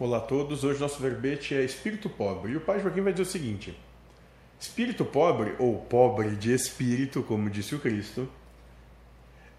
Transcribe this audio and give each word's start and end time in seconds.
Olá 0.00 0.18
a 0.18 0.20
todos, 0.20 0.62
hoje 0.62 0.78
nosso 0.78 1.02
verbete 1.02 1.56
é 1.56 1.64
espírito 1.64 2.08
pobre. 2.08 2.52
E 2.52 2.56
o 2.56 2.60
Pai 2.60 2.78
Joaquim 2.78 3.00
vai 3.00 3.12
dizer 3.12 3.24
o 3.24 3.32
seguinte: 3.32 3.76
Espírito 4.56 5.04
pobre, 5.04 5.56
ou 5.58 5.76
pobre 5.76 6.36
de 6.36 6.54
espírito, 6.54 7.20
como 7.24 7.50
disse 7.50 7.74
o 7.74 7.80
Cristo, 7.80 8.28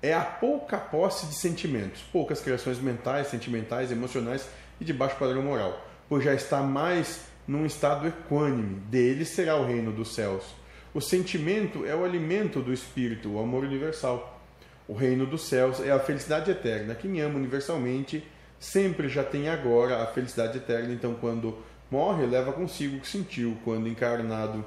é 0.02 0.13
a 0.13 0.21
pouca 0.21 0.78
posse 0.78 1.25
de 1.25 1.33
sentimentos, 1.33 2.02
poucas 2.04 2.39
criações 2.39 2.79
mentais, 2.79 3.28
sentimentais, 3.28 3.91
emocionais 3.91 4.47
e 4.79 4.86
de 4.86 4.94
baixo 4.94 5.17
padrão 5.17 5.41
moral, 5.41 5.86
pois 6.07 6.24
já 6.24 6.33
está 6.33 6.62
mais 6.62 7.26
num 7.46 7.65
estado 7.65 8.08
equânime, 8.08 8.76
dele 8.90 9.26
será 9.26 9.58
o 9.58 9.65
reino 9.65 9.92
dos 9.92 10.15
céus. 10.15 10.46
O 10.94 11.01
sentimento 11.01 11.85
é 11.85 11.94
o 11.94 12.06
alimento 12.06 12.62
do 12.62 12.71
espírito, 12.71 13.33
o 13.33 13.40
amor 13.42 13.65
universal. 13.65 14.42
O 14.87 14.94
reino 14.94 15.26
dos 15.26 15.49
céus 15.49 15.81
é 15.81 15.92
a 15.92 15.99
felicidade 15.99 16.49
eterna. 16.49 16.95
Quem 16.95 17.20
ama 17.20 17.35
universalmente 17.35 18.23
sempre 18.59 19.07
já 19.07 19.23
tem 19.23 19.49
agora 19.49 20.03
a 20.03 20.07
felicidade 20.07 20.57
eterna. 20.57 20.94
Então, 20.94 21.16
quando 21.16 21.57
morre, 21.89 22.25
leva 22.25 22.52
consigo 22.52 22.97
o 22.97 22.99
que 22.99 23.07
sentiu 23.07 23.57
quando 23.63 23.88
encarnado. 23.88 24.63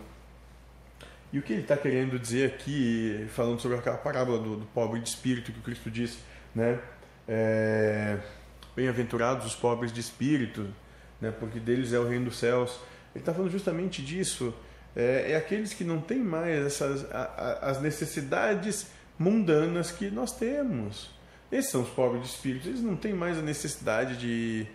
E 1.33 1.39
o 1.39 1.43
que 1.43 1.53
ele 1.53 1.63
está 1.63 1.77
querendo 1.77 2.19
dizer 2.19 2.53
aqui, 2.53 3.27
falando 3.31 3.61
sobre 3.61 3.79
aquela 3.79 3.97
parábola 3.97 4.39
do, 4.39 4.57
do, 4.57 4.67
pobre 4.67 5.01
de 5.01 5.09
espírito 5.09 5.53
que 5.53 5.59
o 5.59 5.63
Cristo 5.63 5.91
disse, 5.91 6.19
né? 6.55 6.79
É, 7.27 8.19
Bem-aventurados 8.75 9.47
os 9.47 9.55
pobres 9.55 9.93
de 9.93 10.01
espírito, 10.01 10.67
né? 11.21 11.31
porque 11.39 11.61
deles 11.61 11.93
é 11.93 11.99
o 11.99 12.09
reino 12.09 12.27
dos 12.27 12.39
céus. 12.39 12.81
Ele 13.15 13.21
está 13.21 13.33
falando 13.35 13.51
justamente 13.51 14.03
disso. 14.03 14.55
É, 14.97 15.33
é, 15.33 15.37
aqueles 15.37 15.75
que 15.75 15.85
não 15.85 16.01
têm 16.01 16.19
mais 16.19 16.67
essas, 16.67 17.11
a, 17.13 17.23
a, 17.23 17.71
as 17.71 17.83
necessidades 17.83 18.87
mundanas 19.19 19.91
que 19.91 20.11
nós 20.11 20.33
temos. 20.33 21.11
Esses 21.53 21.71
são 21.71 21.83
os 21.83 21.91
pobres 21.91 22.23
de 22.23 22.29
espírito, 22.31 22.67
eles 22.67 22.81
não 22.81 22.97
têm 22.97 23.13
mais 23.13 23.39
a 23.39 23.43
necessidade 23.43 24.17
de, 24.17 24.67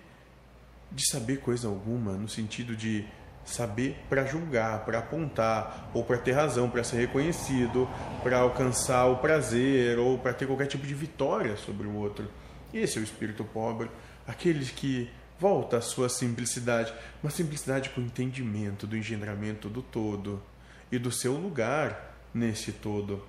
de 0.92 1.10
saber 1.10 1.38
coisa 1.38 1.68
alguma, 1.68 2.14
no 2.14 2.30
sentido 2.30 2.76
de 2.76 3.04
saber 3.44 3.98
para 4.08 4.26
julgar, 4.26 4.86
para 4.86 5.00
apontar, 5.00 5.90
ou 5.92 6.04
para 6.04 6.20
ter 6.20 6.34
razão, 6.34 6.70
para 6.70 6.84
ser 6.84 6.98
reconhecido, 6.98 7.90
para 8.22 8.38
alcançar 8.38 9.08
o 9.08 9.18
prazer, 9.18 9.98
ou 9.98 10.20
para 10.20 10.34
ter 10.34 10.46
qualquer 10.46 10.68
tipo 10.68 10.86
de 10.86 10.94
vitória 10.94 11.58
sobre 11.58 11.88
o 11.88 11.96
outro. 11.96 12.30
Esse 12.72 13.00
é 13.00 13.02
o 13.02 13.04
espírito 13.04 13.44
pobre, 13.44 13.90
aquele 14.28 14.64
que 14.64 15.10
volta 15.40 15.78
à 15.78 15.82
sua 15.82 16.10
simplicidade, 16.10 16.94
uma 17.24 17.32
simplicidade 17.32 17.90
com 17.90 18.02
entendimento 18.02 18.86
do 18.86 18.96
engendramento 18.96 19.68
do 19.68 19.82
todo 19.82 20.44
e 20.92 21.00
do 21.00 21.12
seu 21.12 21.34
lugar 21.34 22.16
nesse 22.32 22.72
todo. 22.72 23.26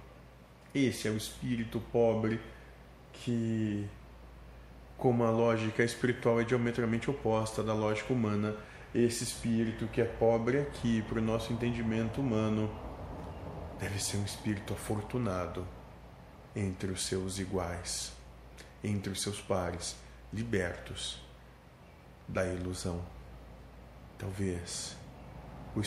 Esse 0.75 1.09
é 1.09 1.11
o 1.11 1.17
espírito 1.17 1.81
pobre 1.91 2.39
que, 3.25 3.89
como 4.97 5.25
a 5.25 5.31
lógica 5.31 5.83
espiritual 5.83 6.41
é 6.41 6.45
diametralmente 6.45 7.11
oposta 7.11 7.63
da 7.63 7.75
lógica 7.75 8.13
humana, 8.13 8.57
esse 8.95 9.25
espírito 9.25 9.87
que 9.87 10.01
é 10.01 10.05
pobre 10.05 10.59
aqui, 10.59 11.03
para 11.03 11.19
o 11.19 11.23
nosso 11.23 11.53
entendimento 11.53 12.21
humano, 12.21 12.71
deve 13.79 14.03
ser 14.03 14.17
um 14.17 14.25
espírito 14.25 14.73
afortunado 14.73 15.67
entre 16.55 16.91
os 16.91 17.07
seus 17.07 17.39
iguais, 17.39 18.13
entre 18.83 19.13
os 19.13 19.23
seus 19.23 19.41
pares, 19.41 19.97
libertos 20.33 21.23
da 22.27 22.45
ilusão. 22.47 23.01
Talvez 24.19 24.97